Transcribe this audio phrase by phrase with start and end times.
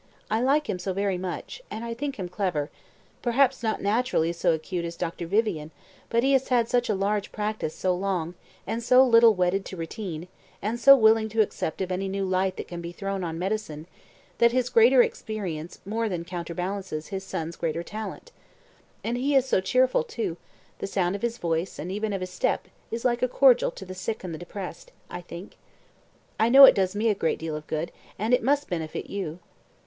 [0.31, 2.71] I like him so very much, and I think him clever
[3.21, 5.27] perhaps not naturally so acute as Dr.
[5.27, 5.69] Vivian,
[6.09, 8.33] but he has had a large practice so long,
[8.65, 10.27] and so little wedded to routine,
[10.59, 13.85] and so willing to accept of any new light that can be thrown on medicine,
[14.39, 18.31] that his greater experience more than counterbalances his son's greater talent.
[19.03, 20.37] And he is cheerful, too;
[20.79, 23.85] the sound of his voice, and even of his step, is like a cordial to
[23.85, 25.57] the sick and the depressed, I think.
[26.39, 29.37] I know it does me a great deal of good, and it must benefit you."